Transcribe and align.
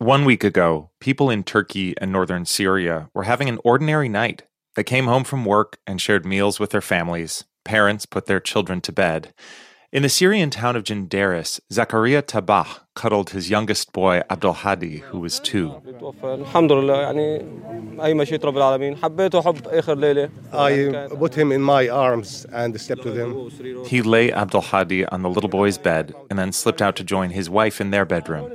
One 0.00 0.24
week 0.24 0.44
ago, 0.44 0.88
people 0.98 1.28
in 1.28 1.44
Turkey 1.44 1.94
and 2.00 2.10
northern 2.10 2.46
Syria 2.46 3.10
were 3.12 3.24
having 3.24 3.50
an 3.50 3.58
ordinary 3.64 4.08
night. 4.08 4.44
They 4.74 4.82
came 4.82 5.04
home 5.04 5.24
from 5.24 5.44
work 5.44 5.76
and 5.86 6.00
shared 6.00 6.24
meals 6.24 6.58
with 6.58 6.70
their 6.70 6.80
families. 6.80 7.44
Parents 7.66 8.06
put 8.06 8.24
their 8.24 8.40
children 8.40 8.80
to 8.80 8.92
bed. 8.92 9.34
In 9.92 10.02
the 10.02 10.08
Syrian 10.08 10.48
town 10.48 10.74
of 10.74 10.84
Jindaris, 10.84 11.60
Zakaria 11.70 12.22
Tabah 12.22 12.80
cuddled 12.94 13.30
his 13.30 13.50
youngest 13.50 13.92
boy 13.92 14.22
Abdul 14.30 14.52
Hadi, 14.52 14.98
who 14.98 15.18
was 15.18 15.38
two. 15.40 15.82
I 20.52 21.08
put 21.10 21.34
him 21.34 21.52
in 21.52 21.60
my 21.60 21.88
arms 21.88 22.46
and 22.52 22.80
slept 22.80 23.04
with 23.04 23.16
him. 23.16 23.84
He 23.84 24.00
lay 24.00 24.32
Abdul 24.32 24.60
Hadi 24.60 25.04
on 25.06 25.22
the 25.22 25.28
little 25.28 25.50
boy's 25.50 25.76
bed 25.76 26.14
and 26.30 26.38
then 26.38 26.52
slipped 26.52 26.80
out 26.80 26.96
to 26.96 27.04
join 27.04 27.30
his 27.30 27.50
wife 27.50 27.80
in 27.80 27.90
their 27.90 28.06
bedroom. 28.06 28.52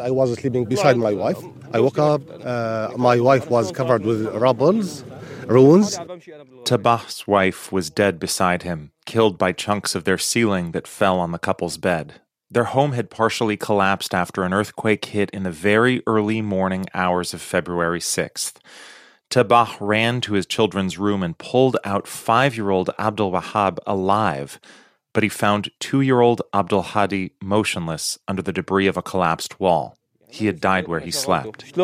I 0.00 0.10
was 0.10 0.34
sleeping 0.34 0.64
beside 0.64 0.96
my 0.96 1.12
wife. 1.12 1.42
I 1.72 1.80
woke 1.80 1.98
up, 1.98 2.22
uh, 2.44 2.90
my 2.96 3.20
wife 3.20 3.48
was 3.50 3.72
covered 3.72 4.04
with 4.04 4.26
rubbles 4.34 5.04
ruins. 5.46 5.96
Tabah's 6.64 7.26
wife 7.26 7.72
was 7.72 7.90
dead 7.90 8.18
beside 8.18 8.62
him, 8.62 8.92
killed 9.04 9.38
by 9.38 9.52
chunks 9.52 9.94
of 9.94 10.04
their 10.04 10.18
ceiling 10.18 10.72
that 10.72 10.86
fell 10.88 11.18
on 11.18 11.32
the 11.32 11.38
couple's 11.38 11.78
bed. 11.78 12.20
Their 12.50 12.64
home 12.64 12.92
had 12.92 13.10
partially 13.10 13.56
collapsed 13.56 14.14
after 14.14 14.44
an 14.44 14.52
earthquake 14.52 15.06
hit 15.06 15.30
in 15.30 15.42
the 15.42 15.50
very 15.50 16.02
early 16.06 16.42
morning 16.42 16.86
hours 16.94 17.34
of 17.34 17.40
February 17.40 18.00
6th. 18.00 18.54
Tabah 19.30 19.76
ran 19.80 20.20
to 20.20 20.34
his 20.34 20.46
children's 20.46 20.98
room 20.98 21.22
and 21.22 21.36
pulled 21.38 21.76
out 21.84 22.06
five 22.06 22.56
year 22.56 22.70
old 22.70 22.90
Abdul 22.98 23.32
Wahab 23.32 23.78
alive, 23.86 24.60
but 25.16 25.22
he 25.22 25.30
found 25.30 25.70
two 25.80 26.02
year 26.02 26.20
old 26.20 26.42
Abdul 26.52 26.82
Hadi 26.82 27.32
motionless 27.40 28.18
under 28.28 28.42
the 28.42 28.52
debris 28.52 28.86
of 28.86 28.98
a 28.98 29.02
collapsed 29.02 29.58
wall. 29.58 29.96
He 30.28 30.44
had 30.44 30.60
died 30.60 30.88
where 30.88 31.00
he 31.00 31.10
slept. 31.10 31.74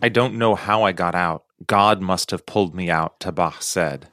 I 0.00 0.08
don't 0.10 0.38
know 0.38 0.54
how 0.54 0.84
I 0.84 0.92
got 0.92 1.16
out. 1.16 1.42
God 1.66 2.00
must 2.00 2.30
have 2.30 2.46
pulled 2.46 2.72
me 2.72 2.88
out, 2.88 3.18
Tabah 3.18 3.60
said. 3.60 4.06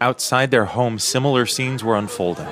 Outside 0.00 0.50
their 0.50 0.64
home, 0.64 0.98
similar 0.98 1.46
scenes 1.46 1.84
were 1.84 1.96
unfolding. 1.96 2.48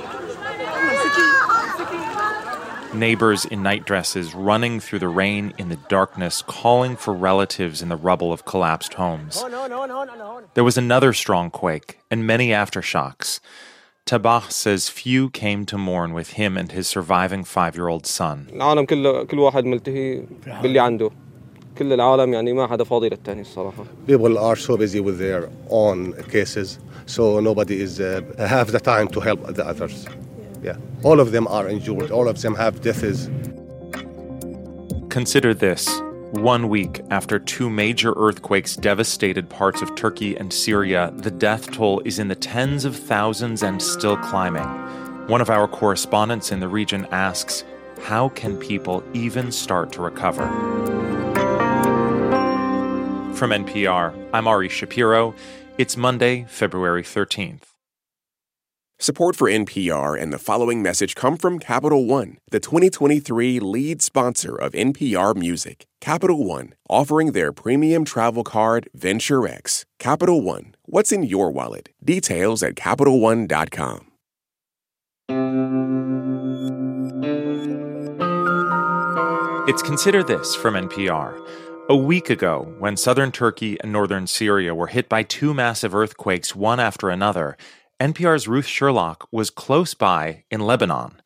Neighbors 2.94 3.46
in 3.46 3.64
night 3.64 3.84
dresses 3.84 4.32
running 4.32 4.78
through 4.78 5.00
the 5.00 5.08
rain 5.08 5.52
in 5.58 5.70
the 5.70 5.80
darkness, 5.88 6.40
calling 6.46 6.94
for 6.94 7.12
relatives 7.12 7.82
in 7.82 7.88
the 7.88 7.96
rubble 7.96 8.32
of 8.32 8.44
collapsed 8.44 8.94
homes. 8.94 9.42
There 10.54 10.62
was 10.62 10.78
another 10.78 11.12
strong 11.12 11.50
quake 11.50 11.98
and 12.12 12.24
many 12.24 12.50
aftershocks. 12.50 13.40
Tabah 14.08 14.50
says 14.50 14.88
few 14.88 15.28
came 15.28 15.66
to 15.66 15.76
mourn 15.76 16.14
with 16.14 16.30
him 16.30 16.56
and 16.56 16.72
his 16.72 16.88
surviving 16.88 17.44
five 17.44 17.76
year 17.76 17.88
old 17.88 18.06
son. 18.06 18.48
People 24.06 24.38
are 24.38 24.56
so 24.56 24.78
busy 24.78 25.00
with 25.00 25.18
their 25.18 25.50
own 25.68 26.14
cases, 26.32 26.78
so 27.04 27.38
nobody 27.40 27.82
is 27.82 28.00
uh, 28.00 28.22
have 28.38 28.72
the 28.72 28.80
time 28.80 29.08
to 29.08 29.20
help 29.20 29.40
the 29.54 29.66
others. 29.66 30.06
Yeah, 30.62 30.78
all 31.02 31.20
of 31.20 31.32
them 31.32 31.46
are 31.46 31.68
injured. 31.68 32.10
All 32.10 32.28
of 32.28 32.40
them 32.40 32.54
have 32.54 32.80
deaths. 32.80 33.28
Consider 35.10 35.52
this. 35.52 36.00
One 36.32 36.68
week 36.68 37.00
after 37.08 37.38
two 37.38 37.70
major 37.70 38.12
earthquakes 38.12 38.76
devastated 38.76 39.48
parts 39.48 39.80
of 39.80 39.94
Turkey 39.94 40.36
and 40.36 40.52
Syria, 40.52 41.10
the 41.16 41.30
death 41.30 41.72
toll 41.72 42.02
is 42.04 42.18
in 42.18 42.28
the 42.28 42.34
tens 42.34 42.84
of 42.84 42.94
thousands 42.94 43.62
and 43.62 43.80
still 43.80 44.18
climbing. 44.18 44.66
One 45.26 45.40
of 45.40 45.48
our 45.48 45.66
correspondents 45.66 46.52
in 46.52 46.60
the 46.60 46.68
region 46.68 47.06
asks, 47.12 47.64
How 48.02 48.28
can 48.28 48.58
people 48.58 49.02
even 49.14 49.50
start 49.50 49.90
to 49.92 50.02
recover? 50.02 50.46
From 53.32 53.50
NPR, 53.50 54.28
I'm 54.34 54.46
Ari 54.46 54.68
Shapiro. 54.68 55.34
It's 55.78 55.96
Monday, 55.96 56.44
February 56.46 57.04
13th. 57.04 57.77
Support 59.00 59.36
for 59.36 59.48
NPR 59.48 60.20
and 60.20 60.32
the 60.32 60.40
following 60.40 60.82
message 60.82 61.14
come 61.14 61.36
from 61.36 61.60
Capital 61.60 62.04
One, 62.04 62.38
the 62.50 62.58
2023 62.58 63.60
lead 63.60 64.02
sponsor 64.02 64.56
of 64.56 64.72
NPR 64.72 65.36
Music. 65.36 65.86
Capital 66.00 66.42
One, 66.42 66.74
offering 66.90 67.30
their 67.30 67.52
premium 67.52 68.04
travel 68.04 68.42
card, 68.42 68.88
Venture 68.94 69.46
X. 69.46 69.84
Capital 70.00 70.40
One, 70.40 70.74
what's 70.84 71.12
in 71.12 71.22
your 71.22 71.52
wallet? 71.52 71.90
Details 72.04 72.60
at 72.64 72.74
CapitalOne.com. 72.74 74.06
It's 79.68 79.82
Consider 79.82 80.24
This 80.24 80.56
from 80.56 80.74
NPR. 80.74 81.38
A 81.88 81.96
week 81.96 82.30
ago, 82.30 82.74
when 82.80 82.96
southern 82.96 83.30
Turkey 83.30 83.80
and 83.80 83.92
northern 83.92 84.26
Syria 84.26 84.74
were 84.74 84.88
hit 84.88 85.08
by 85.08 85.22
two 85.22 85.54
massive 85.54 85.94
earthquakes, 85.94 86.56
one 86.56 86.80
after 86.80 87.10
another, 87.10 87.56
NPR's 88.00 88.46
Ruth 88.46 88.66
Sherlock 88.66 89.26
was 89.32 89.50
close 89.50 89.92
by 89.92 90.44
in 90.52 90.60
Lebanon. 90.60 91.20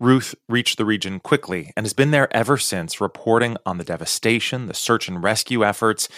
Ruth 0.00 0.34
reached 0.48 0.76
the 0.76 0.84
region 0.84 1.20
quickly 1.20 1.72
and 1.76 1.86
has 1.86 1.92
been 1.92 2.10
there 2.10 2.34
ever 2.36 2.58
since, 2.58 3.00
reporting 3.00 3.56
on 3.64 3.78
the 3.78 3.84
devastation, 3.84 4.66
the 4.66 4.74
search 4.74 5.08
and 5.08 5.22
rescue 5.22 5.64
efforts, 5.64 6.08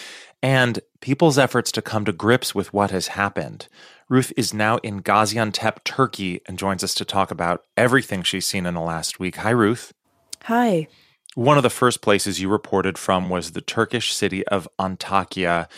and 0.41 0.79
people's 0.99 1.37
efforts 1.37 1.71
to 1.73 1.83
come 1.83 2.05
to 2.05 2.11
grips 2.11 2.55
with 2.55 2.73
what 2.73 2.89
has 2.89 3.09
happened. 3.09 3.67
Ruth 4.09 4.33
is 4.35 4.51
now 4.51 4.77
in 4.77 5.03
Gaziantep, 5.03 5.83
Turkey, 5.83 6.41
and 6.47 6.57
joins 6.57 6.83
us 6.83 6.95
to 6.95 7.05
talk 7.05 7.29
about 7.29 7.65
everything 7.77 8.23
she's 8.23 8.47
seen 8.47 8.65
in 8.65 8.73
the 8.73 8.81
last 8.81 9.19
week. 9.19 9.35
Hi, 9.35 9.51
Ruth. 9.51 9.93
Hi. 10.45 10.87
One 11.35 11.57
of 11.57 11.63
the 11.63 11.69
first 11.69 12.01
places 12.01 12.41
you 12.41 12.49
reported 12.49 12.97
from 12.97 13.29
was 13.29 13.51
the 13.51 13.61
Turkish 13.61 14.11
city 14.11 14.45
of 14.47 14.67
Antakya. 14.79 15.69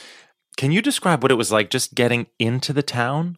Can 0.55 0.71
you 0.71 0.81
describe 0.81 1.21
what 1.21 1.31
it 1.31 1.35
was 1.35 1.51
like 1.51 1.69
just 1.69 1.95
getting 1.95 2.27
into 2.39 2.71
the 2.71 2.81
town? 2.81 3.37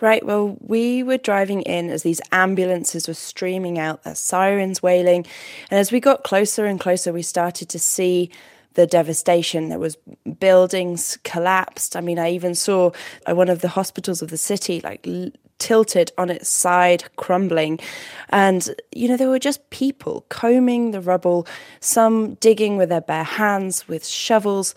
Right, 0.00 0.24
well, 0.24 0.56
we 0.60 1.02
were 1.02 1.16
driving 1.16 1.62
in 1.62 1.90
as 1.90 2.04
these 2.04 2.20
ambulances 2.30 3.08
were 3.08 3.14
streaming 3.14 3.80
out, 3.80 4.04
their 4.04 4.14
sirens 4.14 4.80
wailing. 4.80 5.26
And 5.70 5.80
as 5.80 5.90
we 5.90 5.98
got 5.98 6.22
closer 6.22 6.66
and 6.66 6.78
closer, 6.78 7.12
we 7.12 7.22
started 7.22 7.68
to 7.70 7.80
see 7.80 8.30
the 8.74 8.86
devastation. 8.86 9.70
There 9.70 9.78
was 9.80 9.96
buildings 10.38 11.18
collapsed. 11.24 11.96
I 11.96 12.00
mean, 12.00 12.20
I 12.20 12.30
even 12.30 12.54
saw 12.54 12.92
uh, 13.28 13.34
one 13.34 13.48
of 13.48 13.60
the 13.60 13.68
hospitals 13.68 14.22
of 14.22 14.30
the 14.30 14.36
city 14.36 14.80
like 14.82 15.04
tilted 15.58 16.12
on 16.16 16.30
its 16.30 16.48
side, 16.48 17.02
crumbling. 17.16 17.80
And, 18.28 18.76
you 18.92 19.08
know, 19.08 19.16
there 19.16 19.28
were 19.28 19.40
just 19.40 19.68
people 19.70 20.24
combing 20.28 20.92
the 20.92 21.00
rubble, 21.00 21.46
some 21.80 22.34
digging 22.34 22.76
with 22.76 22.88
their 22.88 23.00
bare 23.00 23.24
hands, 23.24 23.88
with 23.88 24.06
shovels. 24.06 24.76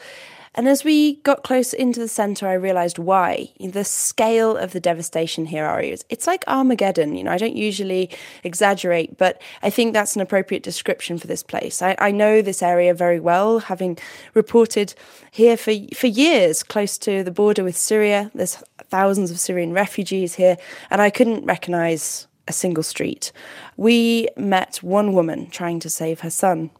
And 0.53 0.67
as 0.67 0.83
we 0.83 1.15
got 1.17 1.43
closer 1.43 1.77
into 1.77 2.01
the 2.01 2.09
center, 2.09 2.45
I 2.45 2.53
realized 2.53 2.99
why. 2.99 3.51
The 3.59 3.85
scale 3.85 4.57
of 4.57 4.73
the 4.73 4.81
devastation 4.81 5.45
here, 5.45 5.65
Ari, 5.65 5.97
it's 6.09 6.27
like 6.27 6.43
Armageddon. 6.45 7.15
You 7.15 7.23
know, 7.23 7.31
I 7.31 7.37
don't 7.37 7.55
usually 7.55 8.09
exaggerate, 8.43 9.17
but 9.17 9.41
I 9.63 9.69
think 9.69 9.93
that's 9.93 10.15
an 10.15 10.21
appropriate 10.21 10.63
description 10.63 11.17
for 11.17 11.27
this 11.27 11.41
place. 11.41 11.81
I, 11.81 11.95
I 11.99 12.11
know 12.11 12.41
this 12.41 12.61
area 12.61 12.93
very 12.93 13.19
well, 13.19 13.59
having 13.59 13.97
reported 14.33 14.93
here 15.31 15.55
for, 15.55 15.73
for 15.95 16.07
years, 16.07 16.63
close 16.63 16.97
to 16.99 17.23
the 17.23 17.31
border 17.31 17.63
with 17.63 17.77
Syria. 17.77 18.29
There's 18.35 18.61
thousands 18.89 19.31
of 19.31 19.39
Syrian 19.39 19.71
refugees 19.71 20.35
here, 20.35 20.57
and 20.89 21.01
I 21.01 21.09
couldn't 21.11 21.45
recognize 21.45 22.27
a 22.49 22.53
single 22.53 22.83
street. 22.83 23.31
We 23.77 24.27
met 24.35 24.77
one 24.83 25.13
woman 25.13 25.49
trying 25.49 25.79
to 25.79 25.89
save 25.89 26.19
her 26.21 26.29
son. 26.29 26.71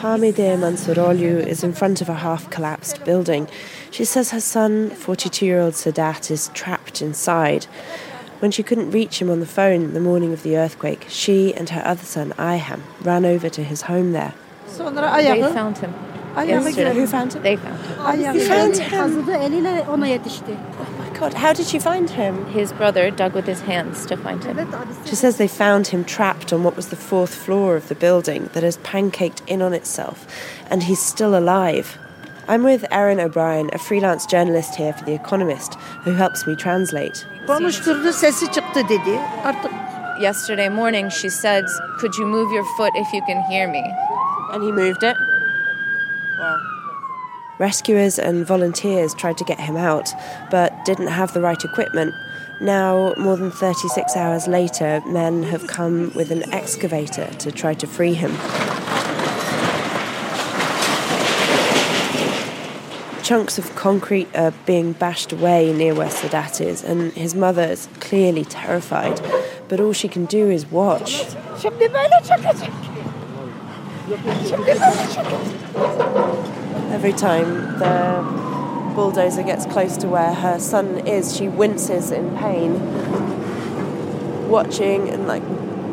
Hamide 0.00 0.56
Mansuroglu 0.58 1.46
is 1.46 1.62
in 1.62 1.74
front 1.74 2.00
of 2.00 2.08
a 2.08 2.14
half 2.14 2.48
collapsed 2.48 3.04
building. 3.04 3.46
She 3.90 4.06
says 4.06 4.30
her 4.30 4.40
son, 4.40 4.88
42 4.88 5.44
year 5.44 5.60
old 5.60 5.74
Sadat, 5.74 6.30
is 6.30 6.48
trapped 6.54 7.02
inside. 7.02 7.64
When 8.38 8.50
she 8.50 8.62
couldn't 8.62 8.92
reach 8.92 9.20
him 9.20 9.28
on 9.28 9.40
the 9.40 9.46
phone 9.46 9.92
the 9.92 10.00
morning 10.00 10.32
of 10.32 10.42
the 10.42 10.56
earthquake, 10.56 11.04
she 11.10 11.52
and 11.54 11.68
her 11.68 11.82
other 11.84 12.04
son, 12.06 12.32
Ayham, 12.38 12.80
ran 13.02 13.26
over 13.26 13.50
to 13.50 13.62
his 13.62 13.82
home 13.82 14.12
there. 14.12 14.32
They 15.34 15.40
found 15.52 15.76
him. 15.76 15.94
Yesterday. 16.48 16.94
Who 16.94 17.06
found 17.06 17.32
him? 17.34 17.42
They 17.42 17.56
found 17.56 17.78
him. 17.78 18.34
You 18.34 18.40
found 18.48 18.76
him? 18.78 18.90
My 21.20 21.28
God, 21.28 21.34
how 21.34 21.52
did 21.52 21.66
she 21.66 21.78
find 21.78 22.08
him? 22.08 22.46
His 22.46 22.72
brother 22.72 23.10
dug 23.10 23.34
with 23.34 23.46
his 23.46 23.60
hands 23.60 24.06
to 24.06 24.16
find 24.16 24.42
him. 24.42 24.56
She 25.04 25.14
says 25.14 25.36
they 25.36 25.48
found 25.48 25.88
him 25.88 26.02
trapped 26.02 26.50
on 26.50 26.64
what 26.64 26.76
was 26.76 26.88
the 26.88 26.96
fourth 26.96 27.34
floor 27.34 27.76
of 27.76 27.88
the 27.88 27.94
building 27.94 28.48
that 28.54 28.62
has 28.62 28.78
pancaked 28.78 29.42
in 29.46 29.60
on 29.60 29.74
itself, 29.74 30.26
and 30.70 30.84
he's 30.84 30.98
still 30.98 31.36
alive. 31.36 31.98
I'm 32.48 32.62
with 32.62 32.86
Erin 32.90 33.20
O'Brien, 33.20 33.68
a 33.74 33.78
freelance 33.78 34.24
journalist 34.24 34.76
here 34.76 34.94
for 34.94 35.04
The 35.04 35.12
Economist, 35.12 35.74
who 36.04 36.12
helps 36.12 36.46
me 36.46 36.56
translate. 36.56 37.26
Yesterday 40.22 40.70
morning, 40.70 41.10
she 41.10 41.28
said, 41.28 41.66
Could 41.98 42.14
you 42.14 42.24
move 42.24 42.50
your 42.50 42.64
foot 42.78 42.92
if 42.94 43.12
you 43.12 43.20
can 43.26 43.42
hear 43.42 43.68
me? 43.68 43.84
And 44.52 44.62
he 44.62 44.72
moved 44.72 45.02
it. 45.02 45.18
Rescuers 47.60 48.18
and 48.18 48.46
volunteers 48.46 49.12
tried 49.12 49.36
to 49.36 49.44
get 49.44 49.60
him 49.60 49.76
out, 49.76 50.08
but 50.50 50.72
didn't 50.86 51.08
have 51.08 51.34
the 51.34 51.42
right 51.42 51.62
equipment. 51.62 52.14
Now, 52.58 53.12
more 53.18 53.36
than 53.36 53.50
36 53.50 54.16
hours 54.16 54.48
later, 54.48 55.02
men 55.04 55.42
have 55.42 55.66
come 55.66 56.10
with 56.14 56.30
an 56.30 56.50
excavator 56.54 57.26
to 57.26 57.52
try 57.52 57.74
to 57.74 57.86
free 57.86 58.14
him. 58.14 58.30
Chunks 63.22 63.58
of 63.58 63.76
concrete 63.76 64.34
are 64.34 64.54
being 64.64 64.94
bashed 64.94 65.30
away 65.30 65.70
near 65.74 65.94
where 65.94 66.08
Sadat 66.08 66.62
is, 66.62 66.82
and 66.82 67.12
his 67.12 67.34
mother 67.34 67.64
is 67.64 67.90
clearly 68.00 68.46
terrified, 68.46 69.20
but 69.68 69.80
all 69.80 69.92
she 69.92 70.08
can 70.08 70.24
do 70.24 70.48
is 70.48 70.64
watch. 70.64 71.26
Every 76.90 77.12
time 77.12 77.78
the 77.78 78.92
bulldozer 78.94 79.42
gets 79.42 79.64
close 79.66 79.96
to 79.98 80.08
where 80.08 80.34
her 80.34 80.58
son 80.58 81.06
is, 81.06 81.36
she 81.36 81.48
winces 81.48 82.10
in 82.10 82.36
pain, 82.36 82.78
watching 84.48 85.08
and 85.08 85.26
like 85.26 85.42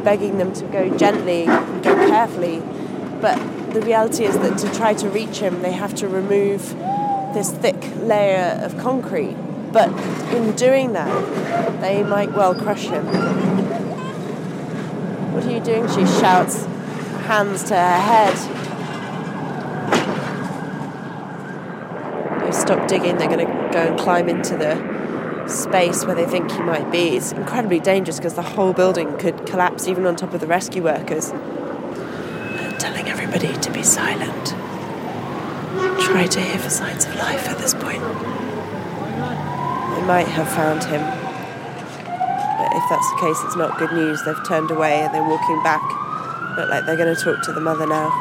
begging 0.04 0.38
them 0.38 0.54
to 0.54 0.66
go 0.66 0.90
gently, 0.98 1.46
go 1.46 1.96
carefully. 2.10 2.62
But 3.22 3.38
the 3.74 3.82
reality 3.82 4.26
is 4.26 4.38
that 4.40 4.58
to 4.58 4.74
try 4.74 4.94
to 4.96 5.10
reach 5.10 5.40
him, 5.40 5.62
they 5.62 5.74
have 5.74 5.94
to 5.96 6.08
remove 6.08 6.76
this 7.34 7.52
thick 7.52 7.78
layer 7.98 8.60
of 8.64 8.78
concrete. 8.78 9.36
But 9.72 9.90
in 10.34 10.56
doing 10.56 10.94
that, 10.94 11.82
they 11.82 12.04
might 12.04 12.32
well 12.34 12.56
crush 12.56 12.86
him. 12.86 13.06
What 15.34 15.46
are 15.46 15.52
you 15.52 15.60
doing? 15.60 15.88
She 15.90 16.06
shouts, 16.20 16.66
hands 17.28 17.64
to 17.66 17.76
her 17.76 18.00
head. 18.00 18.36
They 22.44 22.52
stop 22.68 22.86
digging, 22.86 23.18
they're 23.18 23.30
going 23.30 23.48
to 23.48 23.70
go 23.72 23.80
and 23.80 23.98
climb 23.98 24.28
into 24.28 24.58
the 24.58 24.76
space 25.48 26.04
where 26.04 26.16
they 26.16 26.26
think 26.26 26.52
he 26.52 26.60
might 26.60 26.92
be. 26.92 27.16
It's 27.16 27.32
incredibly 27.32 27.80
dangerous 27.80 28.18
because 28.18 28.34
the 28.34 28.42
whole 28.42 28.74
building 28.74 29.18
could 29.18 29.46
collapse 29.46 29.88
even 29.88 30.06
on 30.06 30.18
top 30.18 30.34
of 30.34 30.42
the 30.42 30.48
rescue 30.48 30.84
workers. 30.84 31.30
Telling 32.78 33.08
everybody 33.08 33.54
to 33.54 33.72
be 33.72 33.84
silent. 33.84 34.48
Try 36.04 36.28
to 36.28 36.42
hear 36.42 36.60
for 36.60 36.70
signs 36.70 37.06
of 37.06 37.16
life 37.16 37.48
at 37.48 37.58
this 37.58 37.74
point. 37.74 38.02
They 38.02 40.04
might 40.06 40.28
have 40.28 40.50
found 40.50 40.84
him. 40.84 41.00
But 41.00 42.74
if 42.76 42.84
that's 42.90 43.10
the 43.12 43.18
case, 43.22 43.42
it's 43.46 43.56
not 43.56 43.80
good 43.80 43.94
news. 43.94 44.22
They've 44.26 44.46
turned 44.46 44.72
away 44.72 45.04
and 45.04 45.16
they're 45.16 45.24
walking 45.24 45.64
back. 45.64 45.82
Look 46.58 46.70
like 46.70 46.86
they're 46.86 46.98
going 46.98 47.16
to 47.16 47.22
talk 47.22 47.42
to 47.44 47.54
the 47.54 47.62
mother 47.62 47.88
now. 47.88 48.12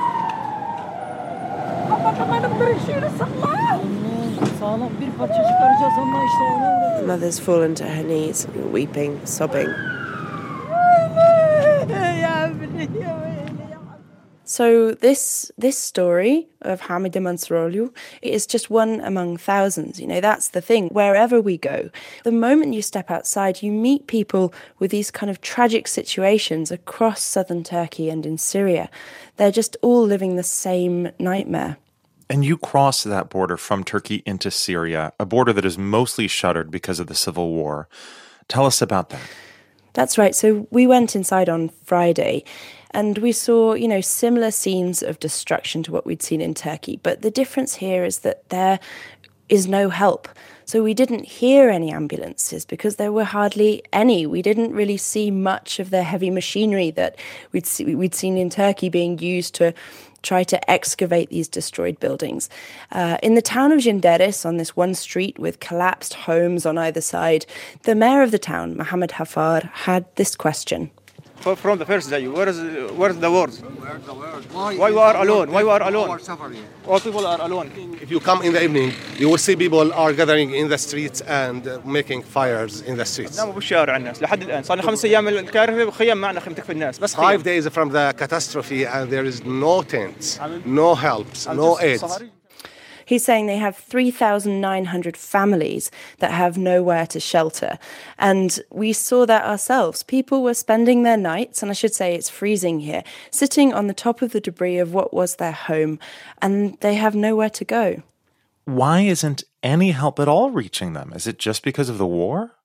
The 7.00 7.06
mother's 7.06 7.38
fallen 7.38 7.74
to 7.76 7.88
her 7.88 8.02
knees, 8.02 8.46
weeping, 8.48 9.24
sobbing. 9.24 9.68
So 14.48 14.92
this 14.92 15.50
this 15.58 15.76
story 15.76 16.46
of 16.62 16.82
Hamida 16.82 17.20
Mansuroglu 17.20 17.92
is 18.22 18.46
just 18.46 18.70
one 18.70 19.00
among 19.00 19.38
thousands. 19.38 19.98
You 19.98 20.06
know, 20.06 20.20
that's 20.20 20.50
the 20.50 20.60
thing. 20.60 20.88
Wherever 20.90 21.40
we 21.40 21.58
go, 21.58 21.90
the 22.22 22.30
moment 22.30 22.72
you 22.72 22.80
step 22.80 23.10
outside, 23.10 23.60
you 23.60 23.72
meet 23.72 24.06
people 24.06 24.54
with 24.78 24.92
these 24.92 25.10
kind 25.10 25.30
of 25.30 25.40
tragic 25.40 25.88
situations 25.88 26.70
across 26.70 27.22
southern 27.22 27.64
Turkey 27.64 28.08
and 28.08 28.24
in 28.24 28.38
Syria. 28.38 28.88
They're 29.36 29.50
just 29.50 29.76
all 29.82 30.04
living 30.06 30.36
the 30.36 30.44
same 30.44 31.10
nightmare. 31.18 31.76
And 32.28 32.44
you 32.44 32.58
crossed 32.58 33.04
that 33.04 33.28
border 33.28 33.56
from 33.56 33.84
Turkey 33.84 34.22
into 34.26 34.50
Syria, 34.50 35.12
a 35.20 35.26
border 35.26 35.52
that 35.52 35.64
is 35.64 35.78
mostly 35.78 36.26
shuttered 36.26 36.70
because 36.70 36.98
of 36.98 37.06
the 37.06 37.14
civil 37.14 37.52
war. 37.52 37.88
Tell 38.48 38.66
us 38.66 38.82
about 38.82 39.10
that. 39.10 39.22
That's 39.92 40.18
right. 40.18 40.34
So 40.34 40.66
we 40.70 40.86
went 40.86 41.16
inside 41.16 41.48
on 41.48 41.70
Friday 41.84 42.44
and 42.90 43.16
we 43.18 43.32
saw, 43.32 43.74
you 43.74 43.88
know, 43.88 44.00
similar 44.00 44.50
scenes 44.50 45.02
of 45.02 45.18
destruction 45.20 45.82
to 45.84 45.92
what 45.92 46.04
we'd 46.04 46.22
seen 46.22 46.40
in 46.40 46.52
Turkey. 46.52 47.00
But 47.02 47.22
the 47.22 47.30
difference 47.30 47.76
here 47.76 48.04
is 48.04 48.18
that 48.18 48.48
there 48.50 48.78
is 49.48 49.66
no 49.66 49.88
help. 49.88 50.28
So 50.64 50.82
we 50.82 50.94
didn't 50.94 51.24
hear 51.24 51.70
any 51.70 51.92
ambulances 51.92 52.66
because 52.66 52.96
there 52.96 53.12
were 53.12 53.24
hardly 53.24 53.82
any. 53.92 54.26
We 54.26 54.42
didn't 54.42 54.72
really 54.72 54.96
see 54.96 55.30
much 55.30 55.78
of 55.78 55.90
the 55.90 56.02
heavy 56.02 56.28
machinery 56.28 56.90
that 56.92 57.16
we'd 57.52 57.66
see, 57.66 57.94
we'd 57.94 58.14
seen 58.14 58.36
in 58.36 58.50
Turkey 58.50 58.88
being 58.88 59.18
used 59.18 59.54
to 59.54 59.72
try 60.26 60.44
to 60.44 60.70
excavate 60.70 61.30
these 61.30 61.48
destroyed 61.48 61.98
buildings. 62.00 62.48
Uh, 62.92 63.16
in 63.22 63.34
the 63.34 63.42
town 63.42 63.72
of 63.72 63.80
Ginderes, 63.80 64.44
on 64.44 64.56
this 64.56 64.76
one 64.76 64.94
street 64.94 65.38
with 65.38 65.60
collapsed 65.60 66.14
homes 66.14 66.66
on 66.66 66.76
either 66.76 67.00
side, 67.00 67.46
the 67.84 67.94
mayor 67.94 68.22
of 68.22 68.32
the 68.32 68.38
town, 68.38 68.76
Mohammed 68.76 69.12
Hafar, 69.12 69.60
had 69.72 70.04
this 70.16 70.34
question 70.34 70.90
from 71.41 71.77
the 71.79 71.85
first 71.85 72.09
day. 72.09 72.27
Where 72.27 72.49
is 72.53 72.59
where 72.99 73.09
is 73.09 73.17
the 73.25 73.31
world? 73.31 73.53
Where 73.83 73.97
the 74.09 74.13
world? 74.13 74.43
Why, 74.51 74.75
Why 74.81 74.89
you 74.89 74.99
are 74.99 75.17
alone? 75.25 75.51
Why 75.51 75.61
you 75.61 75.69
are 75.69 75.83
alone? 75.91 76.09
Are 76.09 76.19
suffering. 76.19 76.63
All 76.87 76.99
people 76.99 77.25
are 77.25 77.41
alone. 77.41 77.71
If 78.01 78.11
you 78.11 78.19
come 78.19 78.41
in 78.43 78.53
the 78.53 78.63
evening, 78.63 78.93
you 79.17 79.27
will 79.29 79.37
see 79.37 79.55
people 79.55 79.93
are 79.93 80.13
gathering 80.13 80.53
in 80.53 80.67
the 80.69 80.77
streets 80.77 81.21
and 81.21 81.67
uh, 81.67 81.79
making 81.83 82.21
fires 82.23 82.81
in 82.81 82.97
the 82.97 83.05
streets. 83.05 83.37
ناموا 83.37 83.53
بالشارع 83.53 83.95
الناس 83.97 84.21
لحد 84.21 84.41
الان 84.41 84.63
صار 84.63 84.77
لنا 84.77 84.87
خمس 84.87 85.05
ايام 85.05 85.27
الكارثه 85.27 85.91
خيم 85.91 86.17
معنا 86.17 86.39
خيم 86.39 86.53
تكفي 86.53 86.71
الناس 86.71 86.99
بس 86.99 87.15
Five 87.15 87.43
days 87.43 87.67
from 87.67 87.89
the 87.89 88.13
catastrophe 88.17 88.85
and 88.85 89.09
there 89.09 89.25
is 89.25 89.43
no 89.45 89.81
tents, 89.81 90.39
no 90.65 90.95
helps, 90.95 91.47
no 91.47 91.79
aid. 91.79 92.01
He's 93.06 93.24
saying 93.24 93.46
they 93.46 93.56
have 93.56 93.76
3,900 93.76 95.16
families 95.16 95.90
that 96.18 96.32
have 96.32 96.58
nowhere 96.58 97.06
to 97.06 97.20
shelter. 97.20 97.78
And 98.18 98.60
we 98.70 98.92
saw 98.92 99.24
that 99.24 99.46
ourselves. 99.46 100.02
People 100.02 100.42
were 100.42 100.54
spending 100.54 101.04
their 101.04 101.16
nights, 101.16 101.62
and 101.62 101.70
I 101.70 101.74
should 101.74 101.94
say 101.94 102.14
it's 102.14 102.28
freezing 102.28 102.80
here, 102.80 103.04
sitting 103.30 103.72
on 103.72 103.86
the 103.86 103.94
top 103.94 104.20
of 104.20 104.32
the 104.32 104.40
debris 104.40 104.78
of 104.78 104.92
what 104.92 105.14
was 105.14 105.36
their 105.36 105.52
home, 105.52 105.98
and 106.42 106.78
they 106.80 106.96
have 106.96 107.14
nowhere 107.14 107.50
to 107.50 107.64
go. 107.64 108.02
Why 108.64 109.02
isn't 109.02 109.44
any 109.62 109.92
help 109.92 110.18
at 110.18 110.26
all 110.26 110.50
reaching 110.50 110.92
them? 110.92 111.12
Is 111.14 111.28
it 111.28 111.38
just 111.38 111.62
because 111.62 111.88
of 111.88 111.98
the 111.98 112.06
war? 112.06 112.55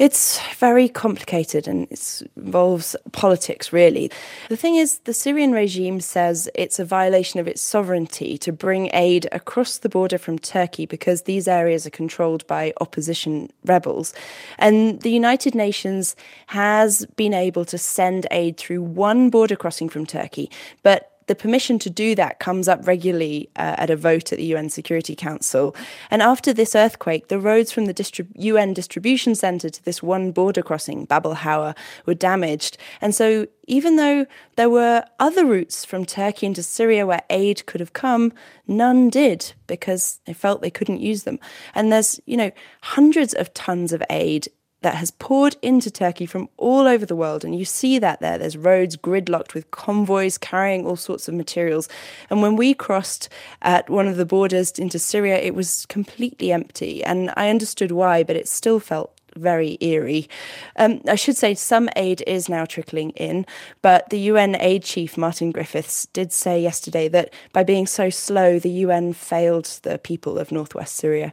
It's 0.00 0.40
very 0.54 0.88
complicated 0.88 1.68
and 1.68 1.86
it 1.90 2.22
involves 2.34 2.96
politics, 3.12 3.70
really. 3.70 4.10
The 4.48 4.56
thing 4.56 4.76
is, 4.76 5.00
the 5.00 5.12
Syrian 5.12 5.52
regime 5.52 6.00
says 6.00 6.48
it's 6.54 6.78
a 6.78 6.86
violation 6.86 7.38
of 7.38 7.46
its 7.46 7.60
sovereignty 7.60 8.38
to 8.38 8.50
bring 8.50 8.88
aid 8.94 9.28
across 9.30 9.76
the 9.76 9.90
border 9.90 10.16
from 10.16 10.38
Turkey 10.38 10.86
because 10.86 11.24
these 11.24 11.46
areas 11.46 11.86
are 11.86 11.90
controlled 11.90 12.46
by 12.46 12.72
opposition 12.80 13.50
rebels. 13.66 14.14
And 14.56 15.02
the 15.02 15.10
United 15.10 15.54
Nations 15.54 16.16
has 16.46 17.04
been 17.16 17.34
able 17.34 17.66
to 17.66 17.76
send 17.76 18.26
aid 18.30 18.56
through 18.56 18.80
one 18.80 19.28
border 19.28 19.54
crossing 19.54 19.90
from 19.90 20.06
Turkey, 20.06 20.50
but 20.82 21.09
the 21.30 21.36
permission 21.36 21.78
to 21.78 21.88
do 21.88 22.16
that 22.16 22.40
comes 22.40 22.66
up 22.66 22.84
regularly 22.88 23.48
uh, 23.54 23.76
at 23.78 23.88
a 23.88 23.94
vote 23.94 24.32
at 24.32 24.38
the 24.38 24.44
UN 24.46 24.68
Security 24.68 25.14
Council. 25.14 25.76
And 26.10 26.22
after 26.22 26.52
this 26.52 26.74
earthquake, 26.74 27.28
the 27.28 27.38
roads 27.38 27.70
from 27.70 27.84
the 27.84 27.94
distrib- 27.94 28.32
UN 28.34 28.74
distribution 28.74 29.36
center 29.36 29.70
to 29.70 29.84
this 29.84 30.02
one 30.02 30.32
border 30.32 30.60
crossing, 30.60 31.04
Bab 31.04 31.24
el 31.24 31.34
Hawa, 31.34 31.76
were 32.04 32.14
damaged. 32.14 32.78
And 33.00 33.14
so, 33.14 33.46
even 33.68 33.94
though 33.94 34.26
there 34.56 34.68
were 34.68 35.04
other 35.20 35.46
routes 35.46 35.84
from 35.84 36.04
Turkey 36.04 36.46
into 36.46 36.64
Syria 36.64 37.06
where 37.06 37.22
aid 37.30 37.64
could 37.66 37.78
have 37.78 37.92
come, 37.92 38.32
none 38.66 39.08
did 39.08 39.52
because 39.68 40.18
they 40.24 40.32
felt 40.32 40.62
they 40.62 40.68
couldn't 40.68 41.00
use 41.00 41.22
them. 41.22 41.38
And 41.76 41.92
there's, 41.92 42.18
you 42.26 42.36
know, 42.36 42.50
hundreds 42.82 43.34
of 43.34 43.54
tons 43.54 43.92
of 43.92 44.02
aid 44.10 44.48
that 44.82 44.94
has 44.94 45.10
poured 45.10 45.56
into 45.62 45.90
Turkey 45.90 46.26
from 46.26 46.48
all 46.56 46.86
over 46.86 47.04
the 47.04 47.16
world. 47.16 47.44
And 47.44 47.58
you 47.58 47.64
see 47.64 47.98
that 47.98 48.20
there. 48.20 48.38
There's 48.38 48.56
roads 48.56 48.96
gridlocked 48.96 49.54
with 49.54 49.70
convoys 49.70 50.38
carrying 50.38 50.86
all 50.86 50.96
sorts 50.96 51.28
of 51.28 51.34
materials. 51.34 51.88
And 52.30 52.42
when 52.42 52.56
we 52.56 52.74
crossed 52.74 53.28
at 53.62 53.90
one 53.90 54.08
of 54.08 54.16
the 54.16 54.26
borders 54.26 54.72
into 54.78 54.98
Syria, 54.98 55.38
it 55.38 55.54
was 55.54 55.86
completely 55.86 56.52
empty. 56.52 57.04
And 57.04 57.32
I 57.36 57.50
understood 57.50 57.92
why, 57.92 58.22
but 58.22 58.36
it 58.36 58.48
still 58.48 58.80
felt 58.80 59.14
very 59.36 59.78
eerie. 59.80 60.28
Um, 60.76 61.00
I 61.08 61.14
should 61.14 61.36
say 61.36 61.54
some 61.54 61.88
aid 61.96 62.22
is 62.26 62.48
now 62.48 62.64
trickling 62.64 63.10
in, 63.10 63.46
but 63.82 64.10
the 64.10 64.18
UN 64.18 64.56
aid 64.60 64.82
chief, 64.82 65.16
Martin 65.16 65.52
Griffiths, 65.52 66.06
did 66.06 66.32
say 66.32 66.60
yesterday 66.60 67.08
that 67.08 67.32
by 67.52 67.62
being 67.62 67.86
so 67.86 68.10
slow, 68.10 68.58
the 68.58 68.70
UN 68.70 69.12
failed 69.12 69.66
the 69.82 69.98
people 69.98 70.38
of 70.38 70.50
northwest 70.50 70.96
Syria. 70.96 71.32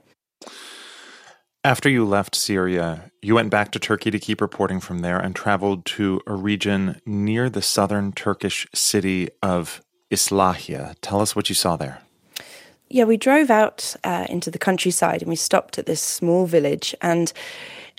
After 1.67 1.89
you 1.89 2.05
left 2.05 2.33
Syria, 2.33 3.11
you 3.21 3.35
went 3.35 3.49
back 3.49 3.73
to 3.73 3.79
Turkey 3.79 4.09
to 4.09 4.19
keep 4.19 4.39
reporting 4.39 4.79
from 4.79 4.99
there 4.99 5.19
and 5.19 5.35
traveled 5.35 5.83
to 5.97 6.21
a 6.25 6.33
region 6.33 7.01
near 7.05 7.49
the 7.49 7.61
southern 7.61 8.13
Turkish 8.13 8.65
city 8.73 9.27
of 9.43 9.81
Islahiye. 10.09 10.95
Tell 11.01 11.19
us 11.19 11.35
what 11.35 11.49
you 11.49 11.55
saw 11.55 11.75
there. 11.75 12.03
Yeah, 12.87 13.03
we 13.03 13.17
drove 13.17 13.49
out 13.49 13.97
uh, 14.05 14.27
into 14.29 14.49
the 14.49 14.57
countryside 14.57 15.21
and 15.21 15.27
we 15.27 15.35
stopped 15.35 15.77
at 15.77 15.87
this 15.87 15.99
small 15.99 16.45
village. 16.45 16.95
And 17.01 17.33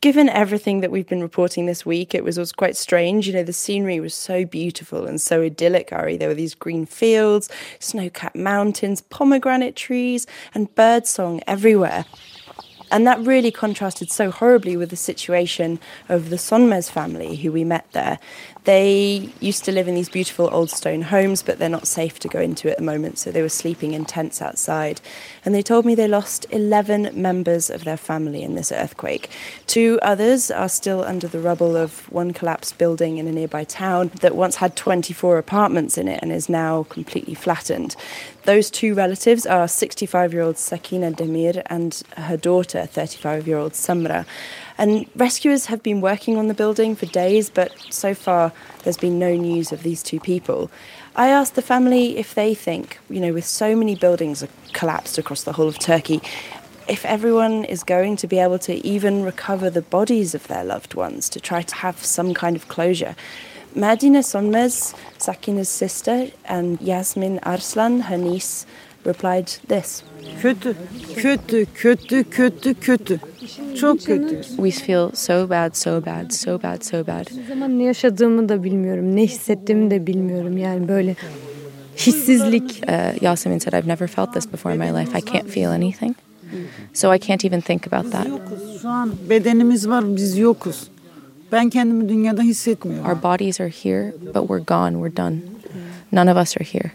given 0.01 0.31
everything 0.31 0.81
that 0.81 0.91
we've 0.91 1.07
been 1.07 1.21
reporting 1.21 1.67
this 1.67 1.85
week, 1.85 2.15
it 2.15 2.25
was, 2.25 2.39
was 2.39 2.53
quite 2.53 2.75
strange. 2.75 3.27
You 3.27 3.35
know, 3.35 3.43
the 3.43 3.53
scenery 3.53 4.01
was 4.01 4.15
so 4.15 4.47
beautiful 4.47 5.05
and 5.05 5.21
so 5.21 5.43
idyllic, 5.43 5.93
Ari. 5.93 6.17
There 6.17 6.29
were 6.29 6.35
these 6.35 6.55
green 6.55 6.87
fields, 6.87 7.51
snow 7.81 8.09
capped 8.09 8.35
mountains, 8.35 9.03
pomegranate 9.03 9.77
trees, 9.77 10.27
and 10.55 10.75
birdsong 10.75 11.43
everywhere. 11.47 12.07
And 12.91 13.07
that 13.07 13.21
really 13.21 13.51
contrasted 13.51 14.11
so 14.11 14.31
horribly 14.31 14.77
with 14.77 14.91
the 14.91 14.97
situation 14.97 15.79
of 16.09 16.31
the 16.31 16.37
Sonmez 16.37 16.91
family 16.91 17.37
who 17.37 17.53
we 17.53 17.65
met 17.65 17.91
there. 17.93 18.19
They 18.69 19.31
used 19.41 19.65
to 19.65 19.73
live 19.73 19.89
in 19.89 19.95
these 19.95 20.11
beautiful 20.11 20.51
old 20.53 20.69
stone 20.69 21.01
homes, 21.01 21.43
but 21.43 21.59
they're 21.59 21.71
not 21.71 21.87
safe 21.87 22.19
to 22.19 22.29
go 22.29 22.39
into 22.39 22.71
at 22.71 22.77
the 22.77 22.83
moment, 22.83 23.17
so 23.17 23.31
they 23.31 23.41
were 23.41 23.49
sleeping 23.49 23.95
in 23.95 24.05
tents 24.05 24.43
outside. 24.43 25.01
And 25.43 25.55
they 25.55 25.63
told 25.63 25.87
me 25.87 25.95
they 25.95 26.07
lost 26.07 26.45
11 26.51 27.13
members 27.15 27.71
of 27.71 27.85
their 27.85 27.97
family 27.97 28.43
in 28.43 28.57
this 28.57 28.71
earthquake. 28.71 29.31
Two 29.67 29.99
others 30.03 30.51
are 30.51 30.69
still 30.69 31.03
under 31.03 31.27
the 31.27 31.41
rubble 31.41 31.77
of 31.79 32.13
one 32.13 32.35
collapsed 32.35 32.77
building 32.77 33.17
in 33.17 33.27
a 33.27 33.33
nearby 33.33 33.65
town 33.65 34.11
that 34.21 34.37
once 34.37 34.57
had 34.57 34.77
24 34.77 35.39
apartments 35.39 35.97
in 35.97 36.07
it 36.07 36.21
and 36.21 36.31
is 36.31 36.51
now 36.51 36.83
completely 36.91 37.33
flattened. 37.33 37.97
Those 38.45 38.71
two 38.71 38.93
relatives 38.93 39.47
are 39.47 39.67
65 39.67 40.35
year 40.35 40.43
old 40.43 40.59
Sakina 40.59 41.13
Demir 41.13 41.63
and 41.67 42.03
her 42.19 42.37
daughter, 42.37 42.85
35 42.85 43.49
year 43.49 43.57
old 43.57 43.73
Samra. 43.73 44.27
And 44.79 45.07
rescuers 45.17 45.67
have 45.67 45.83
been 45.83 46.01
working 46.01 46.37
on 46.37 46.47
the 46.47 46.55
building 46.55 46.95
for 46.95 47.07
days, 47.07 47.51
but 47.51 47.73
so 47.91 48.15
far 48.15 48.53
there's 48.85 48.97
been 48.97 49.19
no 49.19 49.35
news 49.35 49.73
of 49.73 49.83
these 49.83 50.05
two 50.05 50.21
people. 50.21 50.71
I 51.17 51.29
asked 51.29 51.57
the 51.57 51.63
family 51.63 52.17
if 52.17 52.35
they 52.37 52.55
think, 52.55 53.01
you 53.11 53.19
know, 53.19 53.33
with 53.33 53.45
so 53.45 53.75
many 53.75 53.97
buildings 53.97 54.45
collapsed 54.73 55.19
across 55.19 55.43
the 55.43 55.53
whole 55.53 55.67
of 55.67 55.81
Turkey, 55.81 56.23
if 56.89 57.05
everyone 57.05 57.65
is 57.65 57.83
going 57.83 58.17
to 58.17 58.29
be 58.29 58.39
able 58.39 58.59
to 58.61 58.87
even 58.87 59.25
recover 59.25 59.69
the 59.69 59.83
bodies 59.83 60.35
of 60.35 60.47
their 60.47 60.65
loved 60.65 60.95
ones 60.95 61.29
to 61.31 61.41
try 61.41 61.61
to 61.63 61.75
have 61.75 62.03
some 62.05 62.33
kind 62.33 62.55
of 62.55 62.69
closure. 62.69 63.17
Madina 63.75 64.21
Sonmez, 64.21 64.95
Sakina's 65.19 65.69
sister, 65.69 66.29
and 66.47 66.81
Yasmin 66.81 67.39
Arslan, 67.43 68.01
her 68.03 68.17
niece, 68.17 68.65
replied 69.09 69.47
this. 69.69 70.03
Kötü, 70.43 70.75
kötü, 71.17 71.67
kötü, 71.75 72.25
kötü, 72.25 72.75
kötü. 72.75 73.21
Çok 73.81 74.05
kötü. 74.05 74.43
We 74.43 74.71
feel 74.71 75.11
so 75.15 75.51
bad, 75.51 75.75
so 75.75 76.07
bad, 76.07 76.31
so 76.31 76.63
bad, 76.63 76.83
so 76.83 77.07
bad. 77.07 77.27
Ne 77.37 77.47
zaman 77.49 77.79
ne 77.79 77.83
yaşadığımı 77.83 78.49
da 78.49 78.63
bilmiyorum, 78.65 79.17
ne 79.17 79.23
hissettiğimi 79.23 79.91
de 79.91 80.07
bilmiyorum. 80.07 80.59
Yani 80.59 80.89
böyle 80.89 81.17
hissizlik. 81.97 82.83
Uh, 82.89 83.23
Yasemin 83.23 83.59
said, 83.59 83.73
I've 83.73 83.89
never 83.89 84.07
felt 84.07 84.33
this 84.35 84.53
before 84.53 84.75
in 84.75 84.81
my 84.81 85.01
life. 85.01 85.19
I 85.19 85.21
can't 85.33 85.49
feel 85.51 85.71
anything. 85.71 86.17
So 86.93 87.15
I 87.15 87.19
can't 87.19 87.45
even 87.45 87.61
think 87.61 87.93
about 87.93 88.13
that. 88.13 88.27
Şu 88.83 88.89
an 88.89 89.13
bedenimiz 89.31 89.89
var, 89.89 90.17
biz 90.17 90.39
yokuz. 90.39 90.89
Ben 91.53 91.71
kendimi 91.71 92.09
dünyada 92.09 92.43
hissetmiyorum. 92.43 93.11
Our 93.11 93.23
bodies 93.23 93.61
are 93.61 93.71
here, 93.85 94.13
but 94.35 94.49
we're 94.49 94.65
gone, 94.65 94.93
we're 94.93 95.17
done. 95.17 95.37
None 96.13 96.33
of 96.33 96.43
us 96.43 96.57
are 96.57 96.65
here 96.65 96.91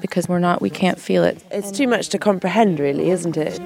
because 0.00 0.28
we're 0.28 0.38
not, 0.38 0.60
we 0.60 0.70
can't 0.70 1.00
feel 1.00 1.24
it. 1.24 1.42
It's 1.50 1.70
too 1.70 1.86
much 1.86 2.08
to 2.10 2.18
comprehend, 2.18 2.80
really, 2.80 3.10
isn't 3.10 3.36
it? 3.36 3.58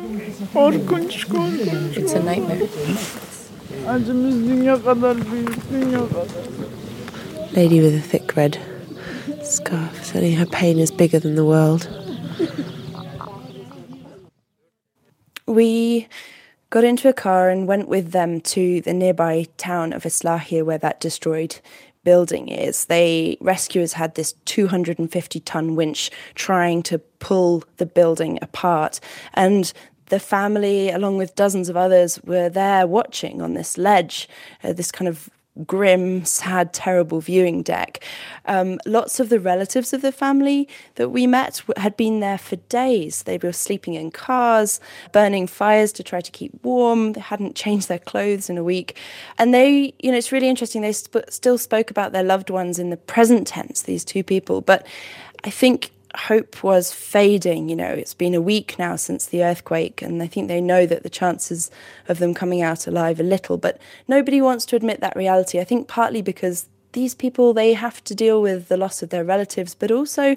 Korkunç, 0.53 1.27
korkunç. 1.27 1.97
It's 1.97 2.13
a 2.13 2.23
nightmare. 2.23 2.69
Acımız 3.89 4.35
dünya 4.49 4.85
kadar 4.85 5.17
büyük, 5.17 5.71
dünya 5.73 6.09
kadar. 6.09 6.27
Lady 7.57 7.81
with 7.81 7.95
a 7.95 8.01
thick 8.01 8.37
red 8.37 8.59
scarf, 9.43 10.05
saying 10.05 10.37
her 10.37 10.47
pain 10.47 10.79
is 10.79 10.91
bigger 10.91 11.21
than 11.21 11.35
the 11.35 11.45
world. 11.45 11.89
We 15.47 16.09
got 16.71 16.85
into 16.85 17.09
a 17.09 17.13
car 17.13 17.51
and 17.51 17.69
went 17.69 17.89
with 17.89 18.13
them 18.13 18.41
to 18.41 18.81
the 18.81 18.93
nearby 18.93 19.47
town 19.57 19.93
of 19.93 20.05
Islahiye 20.05 20.65
where 20.65 20.79
that 20.79 21.01
destroyed 21.01 21.61
building 22.05 22.49
is. 22.49 22.85
They 22.87 23.37
rescuers 23.41 23.95
had 23.95 24.15
this 24.15 24.35
250 24.45 25.41
ton 25.41 25.75
winch 25.75 26.11
trying 26.35 26.83
to 26.85 26.99
pull 26.99 27.65
the 27.79 27.87
building 27.87 28.39
apart 28.43 29.01
and 29.35 29.73
the 30.07 30.21
family 30.21 30.91
along 30.91 31.17
with 31.17 31.35
dozens 31.35 31.71
of 31.71 31.77
others 31.77 32.21
were 32.25 32.51
there 32.51 32.87
watching 32.87 33.41
on 33.41 33.55
this 33.55 33.79
ledge 33.79 34.29
uh, 34.63 34.73
this 34.73 34.93
kind 34.93 35.09
of 35.09 35.31
grim, 35.67 36.25
sad, 36.25 36.73
terrible 36.73 37.21
viewing 37.21 37.63
deck. 37.63 38.03
Um, 38.47 38.81
lots 38.87 39.21
of 39.21 39.29
the 39.29 39.39
relatives 39.39 39.93
of 39.93 40.03
the 40.03 40.13
family 40.13 40.69
that 40.97 41.11
we 41.11 41.27
met 41.27 41.63
had 41.77 41.97
been 41.97 42.21
there 42.21 42.39
for 42.39 42.57
days. 42.57 43.23
They 43.23 43.39
were 43.39 43.53
sleeping 43.53 43.95
in 43.95 44.11
cars, 44.11 44.81
burning 45.13 45.47
fires 45.47 45.93
to 45.93 46.03
try 46.03 46.21
to 46.21 46.31
keep 46.31 46.53
warm. 46.65 47.13
They 47.13 47.21
hadn't 47.21 47.55
changed 47.55 47.89
their 47.89 47.99
clothes 47.99 48.51
in 48.51 48.59
a 48.59 48.65
week. 48.65 48.99
And 49.39 49.55
they, 49.55 49.95
you 50.01 50.11
know, 50.11 50.19
it's 50.19 50.33
really 50.33 50.49
interesting. 50.49 50.83
They 50.83 50.93
sp- 50.93 51.31
still 51.31 51.59
spoke 51.59 51.91
about 51.91 52.13
their 52.13 52.25
loved 52.25 52.51
ones 52.51 52.79
in 52.79 52.91
the 52.91 52.97
present 52.97 53.47
tense, 53.47 53.83
these 53.83 54.05
two 54.05 54.25
people. 54.25 54.61
But 54.61 54.87
I 55.45 55.51
think 55.51 55.91
hope 56.17 56.63
was 56.63 56.93
fading. 56.93 57.69
You 57.69 57.77
know, 57.77 57.89
it's 57.89 58.15
been 58.15 58.35
a 58.35 58.41
week 58.41 58.79
now 58.79 58.97
since 58.97 59.27
the 59.27 59.45
earthquake, 59.45 60.03
and 60.03 60.23
I 60.23 60.27
think 60.27 60.49
they 60.49 60.61
know 60.61 60.87
that 60.87 61.03
the 61.03 61.11
chances 61.11 61.71
of 62.09 62.19
them 62.19 62.35
coming 62.35 62.63
out 62.63 62.87
alive 62.87 63.21
are 63.21 63.25
little. 63.25 63.57
But 63.57 63.81
nobody 64.09 64.41
wants 64.41 64.65
to 64.67 64.77
admit 64.77 65.01
that 65.01 65.17
reality. 65.17 65.61
I 65.61 65.65
think 65.65 65.89
partly 65.89 66.23
because 66.23 66.69
these 66.93 67.15
people 67.15 67.53
they 67.53 67.75
have 67.75 68.03
to 68.05 68.15
deal 68.15 68.41
with 68.41 68.69
the 68.69 68.77
loss 68.77 69.03
of 69.03 69.11
their 69.11 69.25
relatives, 69.25 69.75
but 69.75 69.91
also 69.91 70.37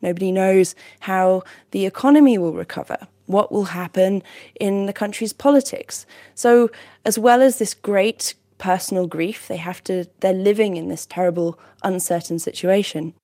nobody 0.00 0.32
knows 0.32 0.74
how 1.00 1.42
the 1.72 1.84
economy 1.84 2.38
will 2.38 2.52
recover. 2.52 2.96
What 3.26 3.50
will 3.52 3.64
happen 3.64 4.22
in 4.58 4.86
the 4.86 4.92
country's 4.92 5.32
politics? 5.32 6.06
So, 6.34 6.70
as 7.04 7.18
well 7.18 7.42
as 7.42 7.58
this 7.58 7.74
great 7.74 8.34
personal 8.58 9.06
grief, 9.06 9.48
they 9.48 9.56
have 9.56 9.82
to, 9.84 10.06
they're 10.20 10.32
living 10.32 10.76
in 10.76 10.88
this 10.88 11.06
terrible, 11.06 11.58
uncertain 11.82 12.38
situation. 12.38 13.14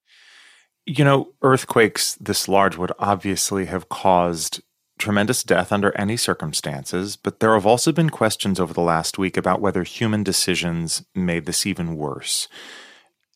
You 0.84 1.04
know, 1.04 1.32
earthquakes 1.42 2.16
this 2.16 2.48
large 2.48 2.76
would 2.76 2.92
obviously 2.98 3.66
have 3.66 3.88
caused 3.88 4.62
tremendous 4.98 5.42
death 5.42 5.72
under 5.72 5.96
any 5.96 6.16
circumstances, 6.16 7.16
but 7.16 7.40
there 7.40 7.54
have 7.54 7.66
also 7.66 7.92
been 7.92 8.10
questions 8.10 8.60
over 8.60 8.72
the 8.72 8.80
last 8.80 9.18
week 9.18 9.36
about 9.36 9.60
whether 9.60 9.82
human 9.82 10.22
decisions 10.22 11.04
made 11.14 11.44
this 11.46 11.66
even 11.66 11.96
worse. 11.96 12.48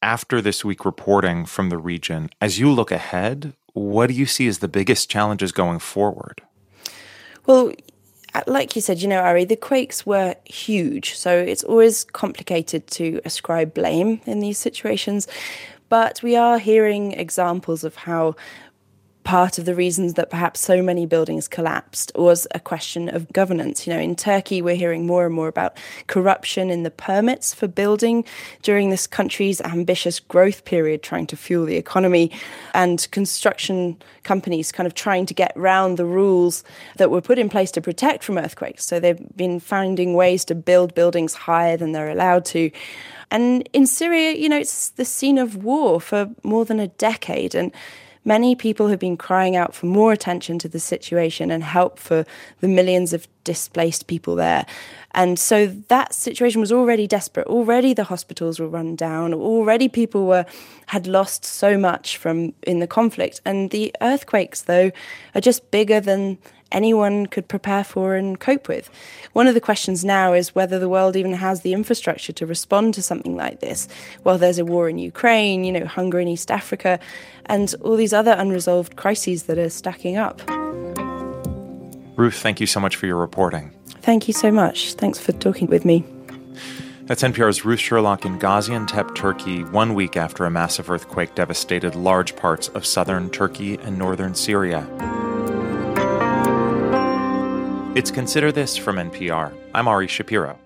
After 0.02 0.40
this 0.40 0.64
week 0.64 0.84
reporting 0.84 1.44
from 1.46 1.70
the 1.70 1.78
region, 1.78 2.30
as 2.40 2.58
you 2.58 2.70
look 2.70 2.92
ahead, 2.92 3.54
what 3.72 4.06
do 4.08 4.14
you 4.14 4.26
see 4.26 4.46
as 4.46 4.58
the 4.58 4.68
biggest 4.68 5.10
challenges 5.10 5.52
going 5.52 5.80
forward? 5.80 6.40
Well, 7.46 7.72
uh, 8.34 8.42
like 8.46 8.76
you 8.76 8.82
said, 8.82 9.00
you 9.00 9.08
know, 9.08 9.20
Ari, 9.20 9.46
the 9.46 9.56
quakes 9.56 10.06
were 10.06 10.36
huge, 10.44 11.16
so 11.16 11.36
it's 11.36 11.64
always 11.64 12.04
complicated 12.04 12.86
to 12.88 13.20
ascribe 13.24 13.74
blame 13.74 14.20
in 14.26 14.40
these 14.40 14.58
situations. 14.58 15.26
But 15.88 16.22
we 16.22 16.34
are 16.36 16.58
hearing 16.58 17.12
examples 17.12 17.84
of 17.84 17.94
how 17.94 18.34
part 19.26 19.58
of 19.58 19.64
the 19.64 19.74
reasons 19.74 20.14
that 20.14 20.30
perhaps 20.30 20.60
so 20.60 20.80
many 20.80 21.04
buildings 21.04 21.48
collapsed 21.48 22.12
was 22.14 22.46
a 22.54 22.60
question 22.60 23.08
of 23.08 23.30
governance. 23.32 23.84
You 23.84 23.92
know, 23.92 23.98
in 23.98 24.14
Turkey, 24.14 24.62
we're 24.62 24.76
hearing 24.76 25.04
more 25.04 25.26
and 25.26 25.34
more 25.34 25.48
about 25.48 25.76
corruption 26.06 26.70
in 26.70 26.84
the 26.84 26.92
permits 26.92 27.52
for 27.52 27.66
building 27.66 28.24
during 28.62 28.90
this 28.90 29.08
country's 29.08 29.60
ambitious 29.62 30.20
growth 30.20 30.64
period, 30.64 31.02
trying 31.02 31.26
to 31.26 31.36
fuel 31.36 31.66
the 31.66 31.74
economy, 31.74 32.30
and 32.72 33.08
construction 33.10 33.96
companies 34.22 34.70
kind 34.70 34.86
of 34.86 34.94
trying 34.94 35.26
to 35.26 35.34
get 35.34 35.52
round 35.56 35.96
the 35.96 36.06
rules 36.06 36.62
that 36.94 37.10
were 37.10 37.20
put 37.20 37.36
in 37.36 37.48
place 37.48 37.72
to 37.72 37.80
protect 37.80 38.22
from 38.22 38.38
earthquakes. 38.38 38.84
So 38.84 39.00
they've 39.00 39.36
been 39.36 39.58
finding 39.58 40.14
ways 40.14 40.44
to 40.44 40.54
build 40.54 40.94
buildings 40.94 41.34
higher 41.34 41.76
than 41.76 41.90
they're 41.90 42.10
allowed 42.10 42.44
to. 42.46 42.70
And 43.32 43.68
in 43.72 43.88
Syria, 43.88 44.36
you 44.36 44.48
know, 44.48 44.58
it's 44.58 44.90
the 44.90 45.04
scene 45.04 45.38
of 45.38 45.64
war 45.64 46.00
for 46.00 46.30
more 46.44 46.64
than 46.64 46.78
a 46.78 46.86
decade. 46.86 47.56
And 47.56 47.72
Many 48.26 48.56
people 48.56 48.88
have 48.88 48.98
been 48.98 49.16
crying 49.16 49.54
out 49.54 49.72
for 49.72 49.86
more 49.86 50.12
attention 50.12 50.58
to 50.58 50.68
the 50.68 50.80
situation 50.80 51.50
and 51.52 51.62
help 51.62 51.98
for 51.98 52.26
the 52.60 52.66
millions 52.66 53.12
of 53.12 53.28
displaced 53.44 54.08
people 54.08 54.34
there. 54.34 54.66
And 55.12 55.38
so 55.38 55.68
that 55.88 56.12
situation 56.12 56.60
was 56.60 56.72
already 56.72 57.06
desperate. 57.06 57.46
Already 57.46 57.94
the 57.94 58.04
hospitals 58.04 58.58
were 58.58 58.66
run 58.66 58.96
down. 58.96 59.32
Already 59.32 59.88
people 59.88 60.26
were 60.26 60.44
had 60.86 61.06
lost 61.06 61.44
so 61.44 61.78
much 61.78 62.16
from 62.16 62.52
in 62.62 62.80
the 62.80 62.88
conflict. 62.88 63.40
And 63.44 63.70
the 63.70 63.94
earthquakes, 64.00 64.62
though, 64.62 64.90
are 65.34 65.40
just 65.40 65.70
bigger 65.70 66.00
than 66.00 66.38
anyone 66.72 67.26
could 67.26 67.48
prepare 67.48 67.84
for 67.84 68.14
and 68.14 68.38
cope 68.38 68.68
with. 68.68 68.90
One 69.32 69.46
of 69.46 69.54
the 69.54 69.60
questions 69.60 70.04
now 70.04 70.32
is 70.32 70.54
whether 70.54 70.78
the 70.78 70.88
world 70.88 71.16
even 71.16 71.32
has 71.32 71.60
the 71.60 71.72
infrastructure 71.72 72.32
to 72.32 72.46
respond 72.46 72.94
to 72.94 73.02
something 73.02 73.36
like 73.36 73.60
this. 73.60 73.88
Well, 74.24 74.38
there's 74.38 74.58
a 74.58 74.64
war 74.64 74.88
in 74.88 74.98
Ukraine, 74.98 75.64
you 75.64 75.72
know, 75.72 75.86
hunger 75.86 76.20
in 76.20 76.28
East 76.28 76.50
Africa, 76.50 76.98
and 77.46 77.74
all 77.82 77.96
these 77.96 78.12
other 78.12 78.32
unresolved 78.32 78.96
crises 78.96 79.44
that 79.44 79.58
are 79.58 79.70
stacking 79.70 80.16
up. 80.16 80.42
Ruth, 82.16 82.36
thank 82.36 82.60
you 82.60 82.66
so 82.66 82.80
much 82.80 82.96
for 82.96 83.06
your 83.06 83.18
reporting. 83.18 83.72
Thank 84.00 84.26
you 84.28 84.34
so 84.34 84.50
much. 84.50 84.94
Thanks 84.94 85.18
for 85.18 85.32
talking 85.32 85.66
with 85.68 85.84
me. 85.84 86.04
That's 87.06 87.22
NPR's 87.22 87.64
Ruth 87.64 87.78
Sherlock 87.78 88.24
in 88.24 88.38
Gaziantep, 88.38 89.14
Turkey, 89.14 89.62
one 89.62 89.94
week 89.94 90.16
after 90.16 90.44
a 90.44 90.50
massive 90.50 90.90
earthquake 90.90 91.36
devastated 91.36 91.94
large 91.94 92.34
parts 92.34 92.66
of 92.68 92.84
southern 92.84 93.30
Turkey 93.30 93.78
and 93.78 93.96
northern 93.96 94.34
Syria. 94.34 94.88
It's 97.96 98.10
Consider 98.10 98.52
This 98.52 98.76
from 98.76 98.96
NPR. 98.96 99.54
I'm 99.72 99.88
Ari 99.88 100.06
Shapiro. 100.06 100.65